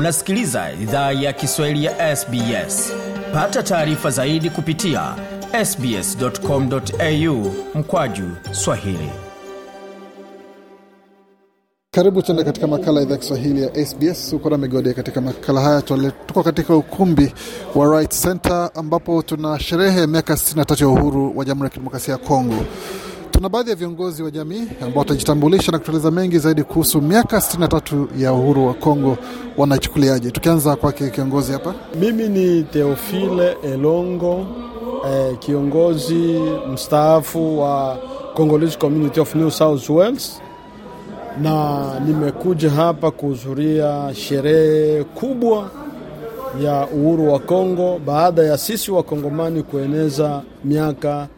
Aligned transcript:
Unasikiliza 0.00 0.72
idhaa 0.82 1.12
ya 1.12 1.32
Kiswahili 1.32 1.84
ya 1.84 2.16
SBS. 2.16 2.92
Pata 3.32 3.62
taarifa 3.62 4.10
zaidi 4.10 4.50
kupitia 4.50 5.14
sbs.com.au 5.64 7.52
mkwaju 7.74 8.24
swahili. 8.52 9.10
Karibu 11.90 12.22
tena 12.22 12.44
katika 12.44 12.66
makala 12.66 13.00
ya 13.00 13.16
Kiswahili 13.16 13.62
ya 13.62 13.86
SBS. 13.86 14.32
Uko 14.32 14.50
na 14.50 14.58
migode 14.58 14.92
katika 14.94 15.20
makala 15.20 15.60
haya. 15.60 15.82
Tuko 16.26 16.42
katika 16.42 16.76
ukumbi 16.76 17.32
wa 17.74 17.96
Right 17.98 18.22
Center 18.22 18.70
ambapo 18.74 19.22
tuna 19.22 19.58
sherehe 19.58 20.06
miaka 20.06 20.34
63 20.34 20.80
ya 20.82 20.88
uhuru 20.88 21.38
wa 21.38 21.44
Jamhuri 21.44 21.66
ya 21.66 21.70
Kidemokrasia 21.70 22.12
ya 22.12 22.18
Kongo. 22.18 22.64
Tuna 23.40 23.48
baadhi 23.48 23.70
ya 23.70 23.76
viongozi 23.76 24.22
wa 24.22 24.30
jamii 24.30 24.62
ambao 24.82 24.98
watajitambulisha 24.98 25.72
na 25.72 25.78
kutueleza 25.78 26.10
mengi 26.10 26.38
zaidi 26.38 26.62
kuhusu 26.62 27.00
miaka 27.02 27.36
63 27.36 28.06
ya 28.18 28.32
uhuru 28.32 28.66
wa 28.66 28.74
Kongo. 28.74 29.16
Wanachukuliaje, 29.56 30.30
Tukianza 30.30 30.76
kwake 30.76 31.10
kiongozi 31.10 31.52
hapa. 31.52 31.74
Mimi 32.00 32.28
ni 32.28 32.62
Theophile 32.62 33.56
Elongo 33.62 34.46
eh, 35.10 35.38
kiongozi 35.38 36.40
mstaafu 36.72 37.60
wa 37.60 37.98
Congolese 38.34 38.78
Community 38.78 39.20
of 39.20 39.34
New 39.34 39.50
South 39.50 39.88
Wales. 39.90 40.40
Na 41.42 41.80
nimekuja 42.06 42.70
hapa 42.70 43.10
kuhudhuria 43.10 44.14
sherehe 44.14 45.04
kubwa 45.04 45.70
ya 46.64 46.86
uhuru 46.86 47.32
wa 47.32 47.38
Kongo 47.38 48.00
baada 48.06 48.42
ya 48.42 48.58
sisi 48.58 48.90
wakongomani 48.90 49.62
kueneza 49.62 50.42
miaka 50.64 51.28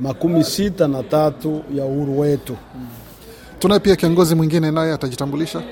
makumi 0.00 0.44
sita 0.44 0.88
na 0.88 1.02
tatu 1.02 1.62
ya 1.74 1.84
uhuru 1.84 2.18
wetu. 2.18 2.56
Tunaye 3.58 3.80
pia 3.80 3.96
kiongozi 3.96 4.34
mwingine 4.34 4.70
naye 4.70 4.92
atajitambulisha. 4.92 5.62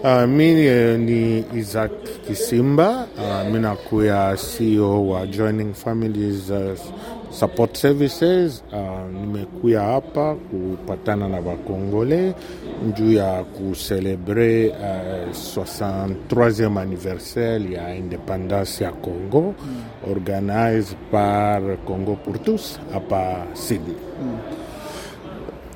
Uh, 0.00 0.24
mi 0.24 0.54
ni 0.96 1.44
Isaac 1.60 1.92
Kisimba. 2.24 3.04
Uh, 3.20 3.44
mi 3.52 3.58
nakuya 3.60 4.32
CEO 4.36 5.06
wa 5.12 5.26
Joining 5.26 5.74
Families 5.74 6.48
uh, 6.50 6.72
Support 7.30 7.76
Services. 7.76 8.62
Uh, 8.72 9.04
nimekuya 9.12 9.80
hapa 9.82 10.34
kupatana 10.34 11.28
na 11.28 11.40
Wakongole 11.40 12.34
juu 12.94 13.12
ya 13.12 13.44
kuselebre 13.44 14.68
uh, 14.68 15.30
63e 15.30 16.78
anniversaire 16.80 17.72
ya 17.72 17.94
independance 17.94 18.84
ya 18.84 18.92
Congo 18.92 19.40
mm. 19.64 20.10
organize 20.12 20.96
par 21.10 21.62
Congo 21.86 22.16
pour 22.16 22.38
tous 22.42 22.80
hapa 22.92 23.46
Sydney 23.54 23.96
mm. 24.22 24.38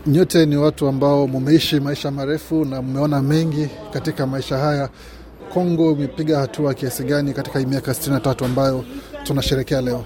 Nyote 0.06 0.46
ni 0.46 0.56
watu 0.56 0.88
ambao 0.88 1.26
mumeishi 1.26 1.80
maisha 1.80 2.10
marefu 2.10 2.64
na 2.64 2.82
mmeona 2.82 3.22
mengi 3.22 3.68
katika 3.92 4.26
maisha 4.26 4.58
haya. 4.58 4.88
Kongo 5.54 5.92
imepiga 5.92 6.38
hatua 6.38 6.74
kiasi 6.74 7.04
gani 7.04 7.32
katika 7.32 7.60
miaka 7.60 7.92
63 7.92 8.44
ambayo 8.44 8.84
tunasherekea 9.22 9.80
leo? 9.80 10.04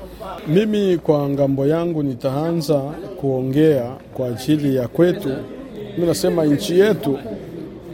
Mimi 0.49 0.99
kwa 0.99 1.29
ng'ambo 1.29 1.67
yangu 1.67 2.03
nitaanza 2.03 2.75
kuongea 3.21 3.97
kwa 4.15 4.29
ajili 4.29 4.77
ya 4.77 4.89
kwetu. 4.89 5.29
Mi 5.99 6.07
nasema 6.07 6.45
nchi 6.45 6.79
yetu 6.79 7.19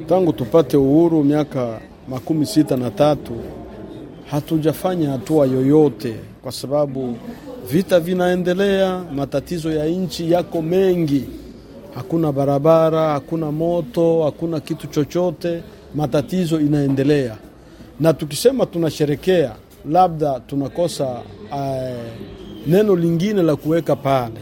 tangu 0.08 0.32
tupate 0.32 0.76
uhuru 0.76 1.24
miaka 1.24 1.80
makumi 2.08 2.46
sita 2.46 2.76
na 2.76 2.90
tatu 2.90 3.32
hatujafanya 4.30 5.10
hatua 5.10 5.46
yoyote, 5.46 6.16
kwa 6.42 6.52
sababu 6.52 7.16
vita 7.70 8.00
vinaendelea, 8.00 9.02
matatizo 9.14 9.72
ya 9.72 9.86
nchi 9.86 10.30
yako 10.32 10.62
mengi 10.62 11.24
hakuna 11.94 12.32
barabara, 12.32 13.08
hakuna 13.12 13.52
moto, 13.52 14.22
hakuna 14.24 14.60
kitu 14.60 14.86
chochote, 14.86 15.62
matatizo 15.94 16.60
inaendelea. 16.60 17.36
Na 18.00 18.12
tukisema 18.12 18.66
tunasherekea, 18.66 19.52
labda 19.90 20.40
tunakosa 20.40 21.04
uh, 21.52 21.58
neno 22.66 22.96
lingine 22.96 23.42
la 23.42 23.56
kuweka 23.56 23.96
pale. 23.96 24.34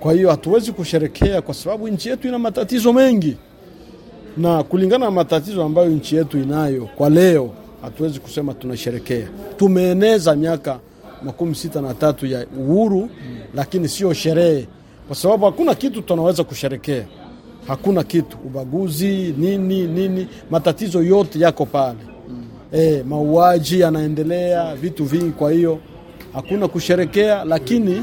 Kwa 0.00 0.12
hiyo 0.12 0.30
hatuwezi 0.30 0.72
kusherekea 0.72 1.42
kwa 1.42 1.54
sababu 1.54 1.88
nchi 1.88 2.08
yetu 2.08 2.28
ina 2.28 2.38
matatizo 2.38 2.92
mengi, 2.92 3.36
na 4.36 4.62
kulingana 4.62 5.04
na 5.04 5.10
matatizo 5.10 5.62
ambayo 5.64 5.88
nchi 5.88 6.16
yetu 6.16 6.38
inayo 6.38 6.88
kwa 6.96 7.10
leo, 7.10 7.50
hatuwezi 7.82 8.20
kusema 8.20 8.54
tunasherekea. 8.54 9.28
Tumeeneza 9.56 10.36
miaka 10.36 10.78
makumi 11.22 11.54
sita 11.54 11.80
na 11.80 11.94
tatu 11.94 12.26
ya 12.26 12.46
uhuru 12.58 13.08
lakini 13.54 13.88
sio 13.88 14.12
sherehe 14.14 14.66
kwa 15.06 15.16
sababu 15.16 15.44
hakuna 15.46 15.74
kitu 15.74 16.02
tunaweza 16.02 16.44
kusherekea, 16.44 17.04
hakuna 17.68 18.02
kitu, 18.04 18.36
ubaguzi 18.46 19.34
nini 19.38 19.86
nini, 19.86 20.28
matatizo 20.50 21.02
yote 21.02 21.38
yako 21.40 21.66
pale 21.66 21.98
mm. 22.28 22.44
E, 22.72 23.02
mauaji 23.08 23.80
yanaendelea, 23.80 24.74
vitu 24.74 25.04
vingi. 25.04 25.30
Kwa 25.30 25.52
hiyo 25.52 25.78
hakuna 26.32 26.68
kusherekea, 26.68 27.44
lakini 27.44 28.02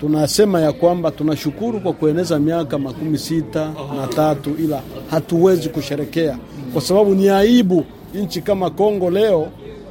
tunasema 0.00 0.60
ya 0.60 0.72
kwamba 0.72 1.10
tunashukuru 1.10 1.80
kwa 1.80 1.92
kueneza 1.92 2.38
miaka 2.38 2.78
makumi 2.78 3.18
sita 3.18 3.72
na 3.96 4.06
tatu, 4.06 4.50
ila 4.58 4.80
hatuwezi 5.10 5.68
kusherekea 5.68 6.38
kwa 6.72 6.82
sababu 6.82 7.14
ni 7.14 7.28
aibu. 7.28 7.84
Nchi 8.14 8.40
kama 8.42 8.70
Kongo 8.70 9.10
leo 9.10 9.48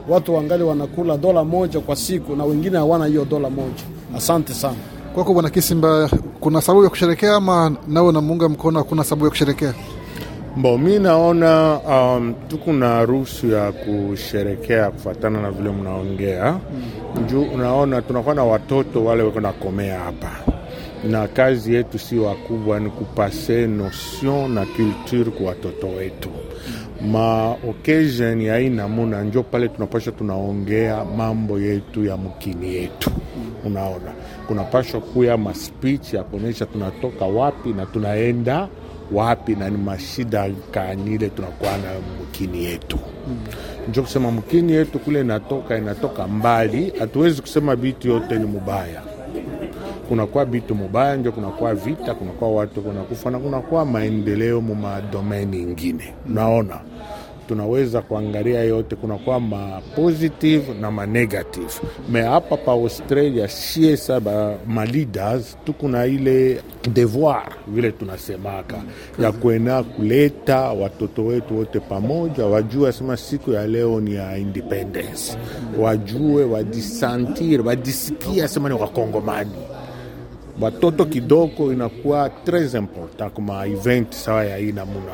watu 0.10 0.36
wangali 0.36 0.64
wanakula 0.64 1.18
dola 1.18 1.44
moja 1.44 1.80
kwa 1.80 1.96
siku 1.96 2.36
na 2.36 2.44
wengine 2.46 2.78
hawana 2.78 3.06
hiyo 3.06 3.26
dola 3.26 3.50
moja. 3.50 3.84
Asante 4.18 4.54
sana. 4.54 4.76
Kwako 5.14 5.34
Bwana 5.34 5.50
Kisimba, 5.50 6.10
kuna 6.40 6.62
sababu 6.62 6.84
ya 6.84 6.90
kusherekea 6.90 7.36
ama 7.36 7.76
nawe 7.88 8.08
unamuunga 8.08 8.50
mkono 8.50 8.80
hakuna 8.80 9.04
sababu 9.04 9.26
ya 9.26 9.30
kusherekea? 9.30 9.74
Bo, 10.58 10.78
mi 10.78 11.00
naona 11.00 11.80
um, 11.80 12.34
tuko 12.48 12.74
na 12.74 13.06
ruhusu 13.06 13.48
ya 13.48 13.72
kusherekea 13.72 14.92
kufatana 14.92 15.42
na 15.42 15.52
vile 15.52 15.70
mnaongea. 15.72 16.52
Mm. 17.16 17.26
Juu 17.28 17.42
unaona 17.42 18.02
tunakuwa 18.02 18.36
na 18.36 18.44
watoto 18.44 19.06
wale 19.06 19.24
wako 19.24 19.40
nakomea 19.40 20.00
hapa, 20.00 20.32
na 21.10 21.28
kazi 21.28 21.74
yetu 21.74 22.00
si 22.00 22.18
wakubwa, 22.20 22.80
ni 22.80 22.90
kupase 22.90 23.68
notion 23.68 24.52
na 24.52 24.66
culture 24.66 25.32
kwa 25.32 25.46
watoto 25.46 25.88
wetu. 25.88 26.30
Ma 27.12 27.50
occasion 27.70 28.42
ya 28.42 28.58
hii 28.58 28.70
namuna, 28.70 29.22
njo 29.24 29.44
pale 29.44 29.68
tunapasha 29.68 30.12
tunaongea 30.12 31.06
mambo 31.18 31.60
yetu 31.60 32.06
ya 32.06 32.18
mkini 32.18 32.76
yetu 32.76 33.12
unaona 33.66 34.12
kunapashwa 34.48 35.02
kuya 35.02 35.38
maspeech 35.38 36.14
ya 36.14 36.24
kuonyesha 36.24 36.66
tunatoka 36.66 37.26
wapi 37.26 37.70
na 37.70 37.86
tunaenda 37.86 38.68
wapi 39.12 39.56
na 39.56 39.70
ni 39.70 39.78
mashida 39.78 40.50
kanile 40.72 41.30
tunakuwa 41.30 41.72
na 41.72 41.88
mkini 42.24 42.64
yetu 42.66 42.98
mm. 43.28 43.38
Njo 43.90 44.02
kusema 44.02 44.32
mkini 44.32 44.72
yetu 44.74 45.00
kule 45.00 45.22
inatoka 45.22 45.78
inatoka 45.78 46.28
mbali, 46.28 46.94
hatuwezi 47.00 47.42
kusema 47.42 47.76
bitu 47.76 48.08
yote 48.08 48.36
ni 48.40 48.46
mubaya. 48.46 49.02
Kunakuwa 50.10 50.46
bitu 50.46 50.76
mubaya, 50.76 51.16
njo 51.16 51.32
kunakuwa 51.32 51.76
vita, 51.76 52.14
kunakuwa 52.14 52.52
watu 52.52 52.82
kunakufa 52.82 53.32
na 53.32 53.40
kunakuwa 53.40 53.86
maendeleo 53.86 54.62
mu 54.62 54.76
madomeni 54.76 55.58
ingine, 55.62 56.14
unaona 56.30 56.80
tunaweza 57.48 58.02
kuangalia 58.02 58.64
yote, 58.64 58.96
kunakuwa 58.96 59.40
ma 59.40 59.82
positive 59.96 60.74
na 60.82 60.92
ma 60.92 61.06
negative. 61.06 61.70
Me 62.10 62.22
hapa 62.22 62.58
pa 62.58 62.72
Australia 62.72 63.48
sie 63.48 63.98
saba 63.98 64.56
ma 64.68 64.86
leaders 64.86 65.58
tuko 65.66 65.88
na 65.88 66.06
ile 66.06 66.62
devoir 66.94 67.44
vile 67.68 67.92
tunasemaka 67.92 68.78
ya 69.20 69.32
kuena 69.32 69.84
kuleta 69.84 70.60
watoto 70.60 71.26
wetu 71.26 71.58
wote 71.58 71.80
pamoja, 71.80 72.46
wajue 72.46 72.90
asema 72.90 73.18
siku 73.18 73.52
ya 73.52 73.68
leo 73.68 74.00
ni 74.02 74.14
ya 74.16 74.38
independence, 74.38 75.38
wajue 75.80 76.44
wajisantir, 76.44 77.62
wajisikia 77.68 78.46
asema 78.46 78.70
ni 78.70 78.76
wakongomani 78.76 79.52
watoto 80.62 81.06
kidogo 81.06 81.74
inakuwa 81.74 82.30
tres 82.30 82.74
important 82.74 83.34
kuma 83.34 83.66
event 83.68 84.14
sawa 84.14 84.46
ya 84.46 84.58
hii 84.58 84.72
namuna. 84.72 85.12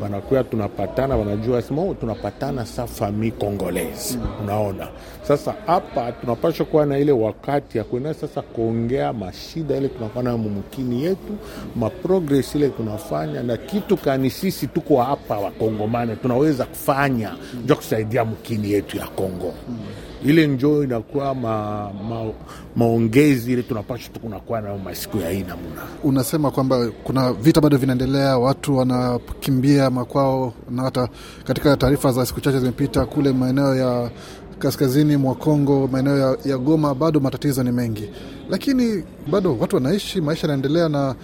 Banakuya 0.00 0.44
tunapatana, 0.44 1.16
wanajua 1.16 1.62
sema 1.62 1.82
oh, 1.82 1.94
tunapatana 1.94 2.66
sa 2.66 2.86
famille 2.86 3.30
congolaise. 3.30 4.16
Mm. 4.18 4.26
Unaona, 4.42 4.88
sasa 5.22 5.54
hapa 5.66 6.12
tunapasha 6.12 6.64
kuwa 6.64 6.86
na 6.86 6.98
ile 6.98 7.12
wakati 7.12 7.78
ya 7.78 7.84
kuenda 7.84 8.14
sasa 8.14 8.42
kuongea 8.42 9.12
mashida 9.12 9.76
ile 9.76 9.88
tunakuwa 9.88 10.24
nayo 10.24 10.38
mumkini 10.38 11.04
yetu, 11.04 11.36
maprogress 11.76 12.54
ile 12.54 12.68
tunafanya 12.68 13.42
na 13.42 13.56
kitu 13.56 13.96
kani, 13.96 14.30
sisi 14.30 14.66
tuko 14.66 15.02
hapa 15.02 15.38
wakongomane 15.38 16.16
tunaweza 16.16 16.64
kufanya 16.64 17.30
mm. 17.54 17.62
jua 17.66 17.76
kusaidia 17.76 18.24
mkini 18.24 18.72
yetu 18.72 18.96
ya 18.96 19.06
Kongo. 19.06 19.54
Mm 19.68 19.76
ile 20.24 20.46
njo 20.46 20.84
inakuwa 20.84 21.34
ma, 21.34 21.90
ma, 22.08 22.32
maongezi 22.76 23.52
ile 23.52 23.62
tunapasha 23.62 24.08
tukunakuwa 24.12 24.60
nayo 24.60 24.78
masiku 24.78 25.18
ya 25.18 25.30
hii 25.30 25.38
namna. 25.42 25.82
Unasema 26.04 26.50
kwamba 26.50 26.88
kuna 27.04 27.32
vita 27.32 27.60
bado 27.60 27.76
vinaendelea, 27.76 28.38
watu 28.38 28.76
wanakimbia 28.76 29.90
makwao, 29.90 30.52
na 30.70 30.82
hata 30.82 31.08
katika 31.44 31.76
taarifa 31.76 32.12
za 32.12 32.26
siku 32.26 32.40
chache 32.40 32.58
zimepita 32.58 33.06
kule 33.06 33.32
maeneo 33.32 33.74
ya 33.76 34.10
kaskazini 34.58 35.16
mwa 35.16 35.34
Kongo, 35.34 35.88
maeneo 35.92 36.18
ya, 36.18 36.36
ya 36.44 36.58
Goma, 36.58 36.94
bado 36.94 37.20
matatizo 37.20 37.62
ni 37.62 37.72
mengi, 37.72 38.10
lakini 38.50 39.04
bado 39.30 39.56
watu 39.60 39.76
wanaishi, 39.76 40.20
maisha 40.20 40.42
yanaendelea 40.46 40.88
na 40.88 41.14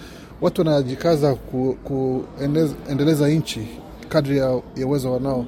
watu 0.41 0.61
wanajikaza 0.61 1.35
kuendeleza 1.35 3.25
ku, 3.27 3.31
nchi 3.31 3.69
kadri 4.09 4.39
ya 4.39 4.61
uwezo 4.87 5.13
wanao 5.13 5.45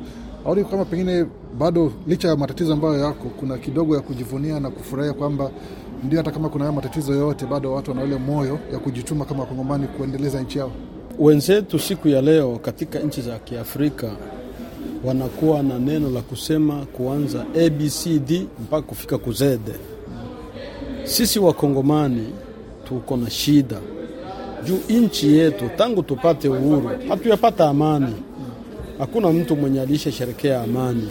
aoni 0.46 0.64
kama 0.64 0.84
pengine 0.84 1.26
bado 1.58 1.92
licha 2.06 2.28
ya 2.28 2.36
matatizo 2.36 2.72
ambayo 2.72 2.98
yako, 2.98 3.28
kuna 3.40 3.58
kidogo 3.58 3.94
ya 3.94 4.00
kujivunia 4.00 4.60
na 4.60 4.70
kufurahia 4.70 5.12
kwamba 5.12 5.50
ndio, 6.04 6.18
hata 6.18 6.30
kama 6.30 6.48
kuna 6.48 6.64
haya 6.64 6.76
matatizo 6.76 7.12
yote, 7.14 7.46
bado 7.46 7.72
watu 7.72 7.90
wana 7.90 8.04
ile 8.04 8.16
moyo 8.16 8.58
ya 8.72 8.78
kujituma 8.78 9.24
kama 9.24 9.40
wakongomani 9.40 9.86
kuendeleza 9.86 10.40
nchi 10.40 10.58
yao. 10.58 10.70
Wenzetu 11.18 11.78
siku 11.78 12.08
ya 12.08 12.22
leo 12.22 12.58
katika 12.62 12.98
nchi 12.98 13.22
za 13.22 13.38
Kiafrika 13.38 14.10
wanakuwa 15.04 15.62
na 15.62 15.78
neno 15.78 16.10
la 16.10 16.20
kusema 16.20 16.86
kuanza 16.92 17.40
ABCD 17.66 18.46
mpaka 18.62 18.82
kufika 18.82 19.18
kuzede. 19.18 19.72
Sisi 21.04 21.38
wakongomani 21.38 22.26
tuko 22.88 23.16
na 23.16 23.30
shida 23.30 23.76
juu 24.64 24.78
nchi 24.88 25.36
yetu 25.36 25.64
tangu 25.76 26.02
tupate 26.02 26.48
uhuru 26.48 26.90
hatuyapata 27.08 27.68
amani. 27.68 28.14
Hakuna 28.98 29.30
mtu 29.32 29.56
mwenye 29.56 29.80
aliisha 29.80 30.12
sherekea 30.12 30.62
amani, 30.62 31.08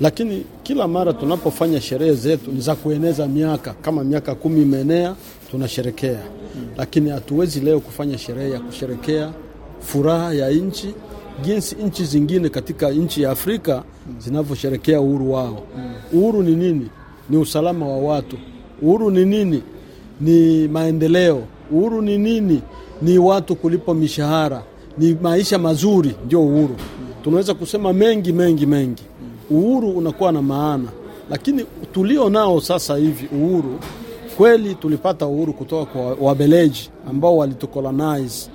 lakini 0.00 0.44
kila 0.62 0.88
mara 0.88 1.12
tunapofanya 1.12 1.80
sherehe 1.80 2.14
zetu 2.14 2.52
ni 2.52 2.60
za 2.60 2.74
kueneza 2.74 3.26
miaka, 3.26 3.72
kama 3.82 4.04
miaka 4.04 4.34
kumi 4.34 4.62
imeenea 4.62 5.14
tunasherekea, 5.50 6.18
lakini 6.76 7.10
hatuwezi 7.10 7.60
leo 7.60 7.80
kufanya 7.80 8.18
sherehe 8.18 8.50
ya 8.50 8.60
kusherekea 8.60 9.32
furaha 9.80 10.34
ya 10.34 10.50
nchi 10.50 10.94
jinsi 11.42 11.74
nchi 11.86 12.04
zingine 12.04 12.48
katika 12.48 12.90
nchi 12.90 13.22
ya 13.22 13.30
Afrika 13.30 13.82
zinavyosherekea 14.18 15.00
uhuru 15.00 15.32
wao. 15.32 15.62
Uhuru 16.12 16.42
ni 16.42 16.56
nini? 16.56 16.86
Ni 17.30 17.36
usalama 17.36 17.88
wa 17.88 17.98
watu. 17.98 18.36
Uhuru 18.82 19.10
ni 19.10 19.24
nini? 19.24 19.62
Ni 20.20 20.68
maendeleo. 20.68 21.42
Uhuru 21.70 22.02
ni 22.02 22.18
nini? 22.18 22.62
Ni 23.02 23.18
watu 23.18 23.56
kulipwa 23.56 23.94
mishahara, 23.94 24.62
ni 24.98 25.16
maisha 25.22 25.58
mazuri, 25.58 26.14
ndio 26.26 26.42
uhuru. 26.42 26.76
Tunaweza 27.28 27.54
kusema 27.54 27.92
mengi 27.92 28.32
mengi 28.32 28.66
mengi. 28.66 29.02
Uhuru 29.50 29.90
unakuwa 29.90 30.32
na 30.32 30.42
maana, 30.42 30.88
lakini 31.30 31.64
tulio 31.92 32.30
nao 32.30 32.60
sasa 32.60 32.96
hivi 32.96 33.28
uhuru 33.36 33.78
kweli, 34.36 34.74
tulipata 34.74 35.26
uhuru 35.26 35.52
kutoka 35.52 35.84
kwa 35.92 36.16
Wabeleji 36.28 36.90
ambao 37.10 37.36
walitukolonize 37.36 38.50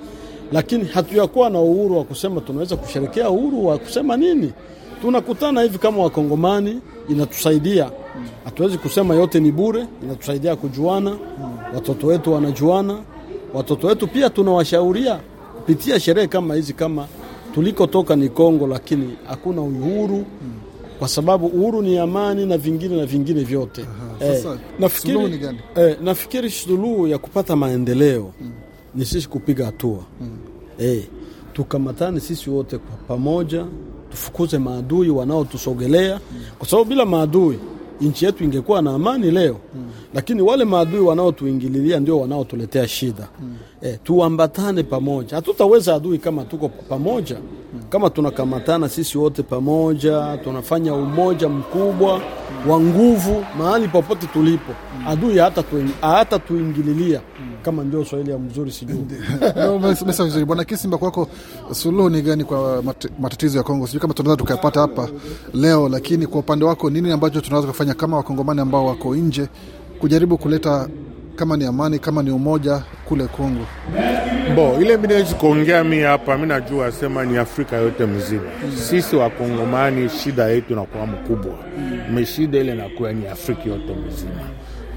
lakini 0.52 0.84
hatuyakuwa 0.84 1.50
na 1.50 1.60
uhuru 1.60 1.98
wa 1.98 2.04
kusema 2.04 2.40
tunaweza 2.40 2.76
kusherekea 2.76 3.30
uhuru 3.30 3.66
wa 3.66 3.78
kusema 3.78 4.16
nini. 4.16 4.52
Tunakutana 5.00 5.62
hivi 5.62 5.78
kama 5.78 6.02
Wakongomani, 6.02 6.80
inatusaidia. 7.08 7.90
Hatuwezi 8.44 8.78
kusema 8.78 9.14
yote 9.14 9.40
ni 9.40 9.52
bure, 9.52 9.86
inatusaidia 10.02 10.56
kujuana. 10.56 11.16
Watoto 11.74 12.06
wetu 12.06 12.32
wanajuana, 12.32 12.98
watoto 13.54 13.86
wetu 13.86 14.06
pia 14.08 14.30
tunawashauria 14.30 15.20
kupitia 15.56 16.00
sherehe 16.00 16.26
kama 16.28 16.54
hizi. 16.54 16.72
Kama 16.72 17.06
tulikotoka 17.54 18.16
ni 18.16 18.28
Kongo, 18.28 18.66
lakini 18.66 19.16
hakuna 19.26 19.60
uhuru 19.62 20.24
kwa 20.98 21.08
sababu 21.08 21.46
uhuru 21.46 21.82
ni 21.82 21.98
amani 21.98 22.46
na 22.46 22.58
vingine 22.58 22.96
na 22.96 23.06
vingine 23.06 23.44
vyote. 23.44 23.84
Sasa, 24.18 24.42
suluhu 24.42 24.58
ni 24.76 24.80
nafikiri, 24.80 25.38
gani? 25.38 25.58
eh, 25.76 25.96
nafikiri 26.02 26.50
suluhu 26.50 27.06
ya 27.06 27.18
kupata 27.18 27.56
maendeleo 27.56 28.32
ni 28.94 29.04
sisi 29.04 29.28
kupiga 29.28 29.64
hatua 29.66 29.98
eh, 30.78 31.04
tukamatane 31.52 32.20
sisi 32.20 32.50
wote 32.50 32.78
kwa 32.78 32.96
pamoja, 33.16 33.66
tufukuze 34.10 34.58
maadui 34.58 35.10
wanaotusogelea, 35.10 36.20
kwa 36.58 36.68
sababu 36.68 36.88
bila 36.88 37.06
maadui 37.06 37.58
nchi 38.00 38.24
yetu 38.24 38.44
ingekuwa 38.44 38.82
na 38.82 38.90
amani 38.94 39.30
leo, 39.30 39.56
lakini 40.14 40.42
wale 40.42 40.64
maadui 40.64 41.00
wanaotuingililia 41.00 42.00
ndio 42.00 42.20
wanaotuletea 42.20 42.88
shida. 42.88 43.28
Eh, 43.82 43.98
tuambatane 44.04 44.82
pamoja, 44.82 45.36
hatutaweza 45.36 45.94
adui 45.94 46.18
kama 46.18 46.44
tuko 46.44 46.68
pamoja. 46.68 47.36
Kama 47.88 48.10
tunakamatana 48.10 48.88
sisi 48.88 49.18
wote 49.18 49.42
pamoja, 49.42 50.38
tunafanya 50.44 50.94
umoja 50.94 51.48
mkubwa 51.48 52.20
wa 52.68 52.80
nguvu 52.80 53.44
mahali 53.58 53.88
popote 53.88 54.26
tulipo, 54.26 54.72
adui 55.08 55.38
hata 56.00 56.38
tuingililia 56.38 57.20
kama 57.62 57.84
ndio 57.84 58.04
Swahili 58.04 58.30
ya 58.30 58.38
mzuri 58.38 58.72
sijui. 58.72 59.04
Vizuri 60.24 60.44
bwana 60.48 60.64
Kisimba. 60.64 60.98
Kwako 60.98 61.28
suluhu 61.72 62.10
ni 62.10 62.22
gani 62.22 62.44
kwa 62.44 62.82
matatizo 63.18 63.58
ya 63.58 63.64
Kongo? 63.64 63.86
Sijui 63.86 64.00
kama 64.00 64.14
tunaweza 64.14 64.36
tukayapata 64.36 64.80
hapa 64.80 65.08
leo, 65.54 65.88
lakini 65.88 66.26
kwa 66.26 66.40
upande 66.40 66.64
wako 66.64 66.90
nini 66.90 67.12
ambacho 67.12 67.40
tunaweza 67.40 67.68
kufanya 67.68 67.94
kama 67.94 68.16
wakongomani 68.16 68.60
ambao 68.60 68.86
wako 68.86 69.14
nje 69.16 69.48
kujaribu 70.00 70.38
kuleta 70.38 70.88
kama 71.36 71.56
ni 71.56 71.64
amani, 71.64 71.98
kama 71.98 72.22
ni 72.22 72.30
umoja 72.30 72.82
kule 73.04 73.26
Kongo? 73.26 73.64
Bo, 74.54 74.78
ile 74.80 74.96
mi 74.96 75.08
nawezi 75.08 75.34
kuongea 75.34 75.84
mi 75.84 76.00
hapa, 76.00 76.38
mi 76.38 76.46
najua 76.46 76.92
sema 76.92 77.24
ni 77.24 77.36
Afrika 77.38 77.76
yote 77.76 78.06
mzima. 78.06 78.42
Sisi 78.76 79.16
Wakongomani 79.16 80.08
shida 80.08 80.44
yetu 80.44 80.74
nakuwa 80.74 81.06
mkubwa, 81.06 81.54
me 82.12 82.26
shida 82.26 82.58
ile 82.58 82.74
nakuwa 82.74 83.12
ni 83.12 83.26
Afrika 83.28 83.62
yote 83.68 83.94
mzima. 84.06 84.48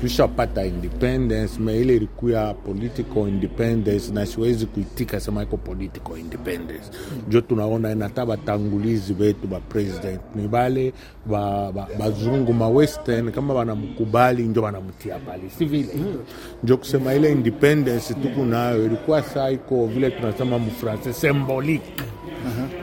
Tushapata 0.02 0.66
independence, 0.66 1.60
me 1.60 1.80
ile 1.82 1.96
ilikuya 1.96 2.54
political 2.54 3.28
independence, 3.28 4.12
na 4.14 4.26
siwezi 4.26 4.66
kuitika 4.66 5.20
sema 5.20 5.44
iko 5.44 5.58
political 5.58 6.18
independence. 6.20 6.92
njo 7.28 7.42
tunaona 7.42 7.96
nata 7.96 8.26
batangulizi 8.26 9.14
betu 9.14 9.48
ba 9.48 9.60
president 9.60 10.22
ni 10.36 10.48
bale 10.48 10.94
ba, 11.26 11.72
ba, 11.72 11.88
bazungu 12.00 12.54
ma 12.54 12.68
western 12.70 13.32
kama 13.32 13.54
banamkubali 13.54 14.44
njo 14.44 14.62
banamtia 14.62 15.20
pale, 15.20 15.44
si 15.58 15.66
vile 15.66 15.90
njo 16.64 16.78
kusema 16.78 17.14
ile 17.14 17.32
independence 17.32 18.14
tuku 18.14 18.46
nayo 18.46 18.86
ilikuwa 18.86 19.22
saa 19.24 19.50
iko 19.50 19.88
vile 19.88 20.12
tunasema 20.12 20.60
mfransa 20.60 21.14
symbolique 21.14 21.92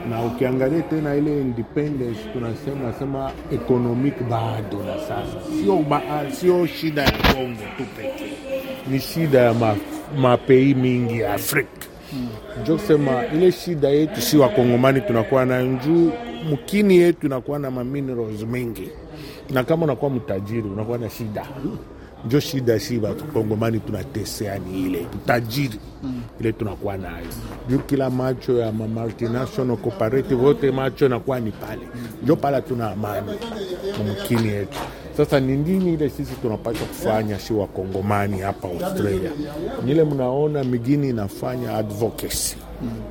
na 0.09 0.23
ukiangalia 0.25 0.81
tena 0.81 1.15
ile 1.15 1.41
independence 1.41 2.19
tunasema 2.33 2.93
sema 2.99 3.31
economic 3.51 4.13
bado 4.29 4.77
na 4.83 4.99
sasa. 4.99 5.37
Sio, 5.63 5.77
ba, 5.77 6.01
sio 6.31 6.67
shida 6.67 7.01
ya 7.03 7.11
Kongo 7.11 7.61
tu 7.77 7.83
pekee, 7.97 8.33
ni 8.87 8.99
shida 8.99 9.39
ya 9.39 9.53
ma, 9.53 9.75
mapei 10.17 10.73
mingi 10.73 11.19
ya 11.19 11.33
Afrika. 11.33 11.69
Njo 12.61 12.73
kusema 12.77 13.25
ile 13.33 13.51
shida 13.51 13.89
yetu 13.89 14.21
si 14.21 14.37
wakongomani 14.37 15.01
tunakuwa 15.01 15.45
na 15.45 15.61
njuu 15.61 16.11
mkini 16.51 16.97
yetu 16.97 17.25
inakuwa 17.27 17.59
na 17.59 17.71
maminerals 17.71 18.43
mingi, 18.43 18.89
na 19.49 19.63
kama 19.63 19.83
unakuwa 19.83 20.11
mtajiri 20.11 20.61
unakuwa 20.69 20.97
na 20.97 21.09
shida 21.09 21.45
njo 22.25 22.39
shida 22.39 22.79
si 22.79 22.97
wakongomani 22.97 23.79
tunatesea 23.79 24.59
ni 24.59 24.81
ile 24.85 25.05
utajiri 25.13 25.79
ile 26.39 26.51
tunakuwa 26.51 26.97
nayo. 26.97 27.25
Juu 27.69 27.79
kila 27.79 28.09
macho 28.09 28.57
ya 28.59 28.71
multinational 28.71 29.77
cooperative 29.77 30.35
wote 30.45 30.71
macho 30.71 31.09
nakuwa 31.09 31.39
ni 31.39 31.51
pale. 31.51 31.81
Njo 32.23 32.35
pala 32.35 32.61
tuna 32.61 32.91
amani 32.91 33.31
mumkini 33.97 34.47
yetu. 34.53 34.77
Sasa 35.17 35.39
ni 35.39 35.57
nini 35.57 35.93
ile 35.93 36.09
sisi 36.09 36.33
tunapasha 36.41 36.85
kufanya 36.85 37.39
si 37.39 37.53
wakongomani 37.53 38.39
hapa 38.39 38.67
australia? 38.67 39.31
Nile 39.85 40.03
mnaona 40.03 40.63
migini 40.63 41.09
inafanya 41.09 41.73
advocacy 41.77 42.55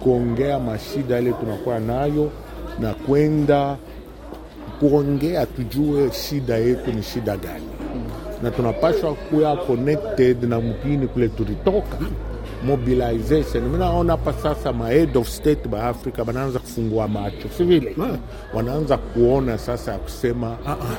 kuongea 0.03 0.59
mashida 0.59 1.19
ile 1.21 1.33
tunakuwa 1.33 1.79
nayo 1.81 2.31
na 2.81 2.95
kwenda 2.95 3.77
kuongea 4.81 5.47
tujue 5.47 6.11
shida 6.13 6.57
yetu 6.57 6.93
ni 6.93 7.03
shida 7.03 7.37
gani 7.37 7.65
na 8.45 8.51
tunapashwa 8.51 9.15
kuya 9.15 9.57
connected 9.57 10.43
na 10.45 10.61
mgini 10.61 11.07
kule 11.07 11.29
tulitoka. 11.29 11.97
Mobilization. 12.65 13.63
Minaona 13.69 14.13
hapa 14.13 14.33
sasa 14.33 14.73
ma 14.73 14.89
head 14.89 15.17
of 15.17 15.29
state 15.29 15.69
ba 15.69 15.85
afrika 15.89 16.25
banaanza 16.25 16.59
kufungua 16.59 17.09
macho 17.09 17.49
si 17.57 17.65
vile? 17.65 17.97
Wanaanza 18.55 18.97
kuona 18.97 19.59
sasa 19.59 19.93
ya 19.93 19.99
kusema 19.99 20.57
ah, 20.67 20.71
ah, 20.73 20.97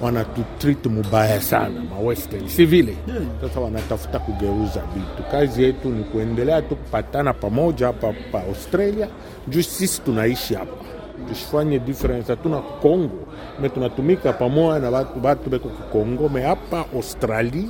wanatutreat 0.00 0.86
mubaya 0.86 1.40
sana 1.40 1.80
ma 1.90 1.98
western 1.98 2.48
si 2.48 2.64
vile? 2.64 2.96
Sasa 3.40 3.60
wanatafuta 3.60 4.18
kugeuza 4.18 4.82
vitu. 4.94 5.30
Kazi 5.30 5.62
yetu 5.62 5.88
ni 5.88 6.04
kuendelea 6.04 6.62
tu 6.62 6.76
kupatana 6.76 7.32
pamoja 7.32 7.86
hapa 7.86 8.14
pa 8.32 8.42
australia. 8.42 9.08
Juu 9.48 9.62
sisi 9.62 10.00
tunaishi 10.02 10.54
hapa 10.54 10.84
tusifanye 11.28 11.78
difference 11.78 12.32
hatuna 12.32 12.58
kongo 12.60 13.14
me 13.62 13.68
tunatumika 13.68 14.32
pamoja 14.32 14.78
na 14.78 14.90
batu 14.90 15.20
batu 15.20 15.50
beko 15.50 15.68
kukongo 15.68 16.28
me 16.28 16.42
hapa 16.42 16.84
australie 16.96 17.68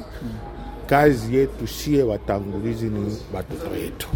kazi 0.86 1.36
yetu 1.36 1.66
sie 1.66 2.02
watangulizi 2.02 2.86
ni 2.86 3.16
batoto 3.34 3.76
yetu 3.76 4.08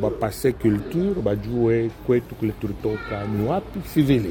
bapase 0.00 0.52
culture 0.52 1.14
bajue 1.24 1.90
kwetu 2.06 2.34
kule 2.34 2.52
tulitoka 2.60 3.24
ni 3.24 3.48
wapi 3.48 3.80
si 3.94 4.02
vile 4.02 4.30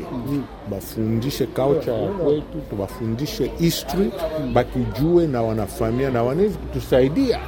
bafundishe 0.72 1.46
culture 1.46 2.02
ya 2.02 2.08
kwetu 2.10 2.58
tubafundishe 2.70 3.52
history 3.60 4.12
bakijue 4.54 5.28
na 5.28 5.42
wanafamia 5.42 6.10
na 6.10 6.24
wanawezi 6.24 6.58
kutusaidia 6.58 7.40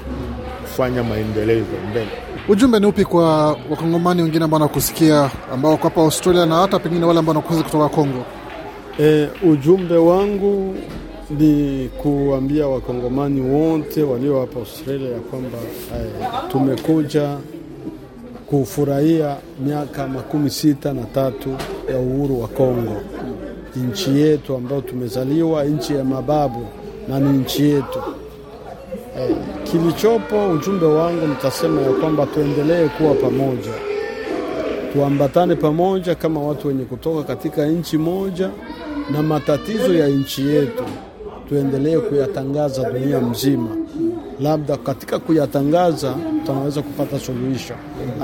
kufanya 0.61 1.03
maendelezo 1.03 1.65
mbele 1.91 2.11
Ujumbe 2.49 2.79
ni 2.79 2.85
upi 2.85 3.05
kwa 3.05 3.47
wakongomani 3.69 4.21
wengine 4.21 4.45
ambao 4.45 4.59
wanakusikia 4.59 5.31
ambao 5.53 5.71
wako 5.71 5.83
hapa 5.83 6.01
Australia 6.01 6.45
na 6.45 6.55
hata 6.55 6.79
pengine 6.79 7.05
wale 7.05 7.19
ambao 7.19 7.35
wanakuza 7.35 7.63
kutoka 7.63 7.89
Kongo? 7.89 8.25
E, 8.99 9.27
ujumbe 9.49 9.97
wangu 9.97 10.75
ni 11.39 11.89
kuambia 11.97 12.67
wakongomani 12.67 13.41
wote 13.41 14.03
walio 14.03 14.39
hapa 14.39 14.59
Australia 14.59 15.09
ya 15.09 15.19
kwamba 15.19 15.57
e, 15.95 16.05
tumekuja 16.51 17.37
kufurahia 18.47 19.35
miaka 19.65 20.07
makumi 20.07 20.49
sita 20.49 20.93
na 20.93 21.03
tatu 21.03 21.49
ya 21.93 21.99
uhuru 21.99 22.41
wa 22.41 22.47
Kongo, 22.47 23.01
nchi 23.75 24.19
yetu 24.19 24.55
ambayo 24.55 24.81
tumezaliwa, 24.81 25.63
nchi 25.63 25.95
ya 25.95 26.03
mababu 26.03 26.65
na 27.07 27.19
ni 27.19 27.37
nchi 27.37 27.69
yetu. 27.69 27.99
Eh, 29.19 29.35
kilichopo 29.71 30.49
ujumbe 30.51 30.85
wangu 30.85 31.27
nitasema 31.27 31.81
ya 31.81 31.89
kwamba 31.91 32.25
tuendelee 32.25 32.87
kuwa 32.87 33.13
pamoja, 33.15 33.71
tuambatane 34.93 35.55
pamoja 35.55 36.15
kama 36.15 36.41
watu 36.41 36.67
wenye 36.67 36.83
kutoka 36.85 37.23
katika 37.23 37.65
nchi 37.65 37.97
moja, 37.97 38.49
na 39.11 39.23
matatizo 39.23 39.93
ya 39.93 40.07
nchi 40.07 40.47
yetu 40.47 40.83
tuendelee 41.49 41.97
kuyatangaza 41.97 42.89
dunia 42.91 43.19
mzima. 43.21 43.69
Labda 44.39 44.77
katika 44.77 45.19
kuyatangaza 45.19 46.13
tunaweza 46.45 46.81
kupata 46.81 47.19
suluhisho. 47.19 47.73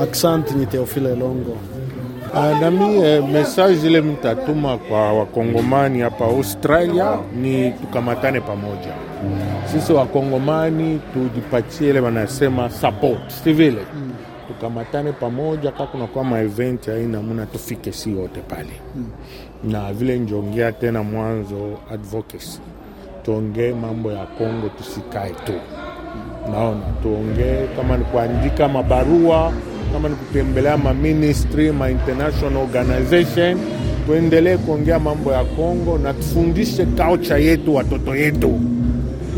Aksanti, 0.01 0.53
ni 0.53 0.65
Teofila 0.65 1.09
Elongo. 1.09 1.57
Nami 2.35 3.21
message 3.33 3.87
ile 3.87 4.01
mtatuma 4.01 4.77
kwa 4.77 5.13
wakongomani 5.13 5.99
hapa 5.99 6.25
Australia 6.25 7.17
ni 7.41 7.71
tukamatane 7.71 8.41
pamoja. 8.41 8.93
Sisi 9.71 9.93
wakongomani 9.93 10.99
tujipatie 11.13 11.89
ile 11.89 11.99
wanasema 11.99 12.69
support, 12.69 13.29
si 13.43 13.53
vile 13.53 13.81
mm. 13.95 14.11
tukamatane 14.47 15.11
pamoja, 15.11 15.71
ka 15.71 15.85
kunakuwa 15.85 16.23
maevent 16.23 16.87
aina 16.89 17.21
muna 17.21 17.45
tufike 17.45 17.91
si 17.91 18.11
yote 18.17 18.39
pale 18.41 18.81
mm. 18.95 19.05
na 19.63 19.93
vile 19.93 20.17
njongea 20.19 20.71
tena 20.71 21.03
mwanzo 21.03 21.77
advocacy, 21.93 22.59
tuongee 23.23 23.73
mambo 23.73 24.11
ya 24.11 24.25
Kongo, 24.25 24.69
tusikae 24.77 25.29
tu 25.29 25.53
naona 26.51 26.81
tuongee, 27.03 27.67
kama 27.77 27.97
ni 27.97 28.03
kuandika 28.05 28.67
mabarua, 28.67 29.51
kama 29.93 30.09
ni 30.09 30.15
kutembelea 30.15 30.77
ma 30.77 30.93
ministry 30.93 31.71
ma 31.71 31.89
international 31.89 32.57
organization, 32.63 33.57
tuendelee 34.07 34.57
kuongea 34.57 34.99
mambo 34.99 35.31
ya 35.31 35.43
Kongo 35.43 35.97
na 35.97 36.13
tufundishe 36.13 36.85
culture 36.85 37.45
yetu, 37.45 37.75
watoto 37.75 38.15
yetu 38.15 38.59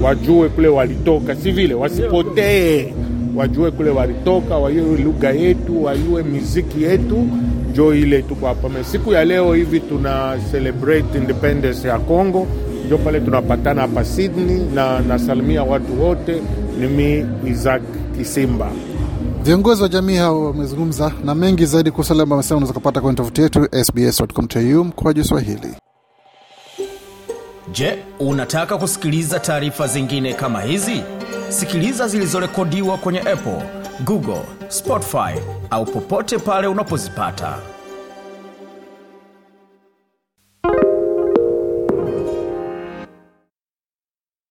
wajue 0.01 0.49
kule 0.49 0.67
walitoka, 0.67 1.35
si 1.35 1.51
vile 1.51 1.73
wasipotee, 1.73 2.93
wajue 3.35 3.71
kule 3.71 3.89
walitoka, 3.89 4.57
wajue 4.57 4.97
lugha 5.03 5.29
yetu, 5.31 5.83
wajue 5.83 6.23
miziki 6.23 6.83
yetu, 6.83 7.27
njo 7.71 7.93
ile 7.95 8.21
tuko 8.21 8.47
hapa. 8.47 8.69
Siku 8.83 9.13
ya 9.13 9.25
leo 9.25 9.53
hivi 9.53 9.79
tuna 9.79 10.37
celebrate 10.51 11.17
independence 11.17 11.87
ya 11.87 11.99
Kongo, 11.99 12.47
njo 12.87 12.97
pale 12.97 13.19
tunapatana 13.19 13.81
hapa 13.81 14.03
Sydney, 14.05 14.61
na 14.75 14.99
nasalimia 14.99 15.63
watu 15.63 16.03
wote. 16.03 16.41
Nimi 16.79 17.25
Isaac 17.51 17.81
Kisimba. 18.17 18.71
Viongozi 19.47 19.83
wa 19.83 19.89
jamii 19.89 20.15
hao 20.15 20.45
wamezungumza 20.45 21.11
na 21.23 21.35
mengi 21.35 21.65
zaidi 21.65 21.91
kuhusu 21.91 22.13
yale 22.13 22.23
ambayo 22.23 22.39
amesema, 22.39 22.57
Unaweza 22.57 22.73
kupata 22.73 23.01
kwenye 23.01 23.17
tovuti 23.17 23.41
yetu 23.41 23.67
sbs.com.au 23.83 24.83
mkoaji 24.83 25.23
Swahili. 25.23 25.73
Je, 27.71 27.97
unataka 28.19 28.77
kusikiliza 28.77 29.39
taarifa 29.39 29.87
zingine 29.87 30.33
kama 30.33 30.61
hizi? 30.61 31.01
Sikiliza 31.49 32.07
zilizorekodiwa 32.07 32.97
kwenye 32.97 33.19
Apple, 33.19 33.61
Google, 34.05 34.41
Spotify 34.67 35.39
au 35.69 35.85
popote 35.85 36.37
pale 36.37 36.67
unapozipata. 36.67 37.57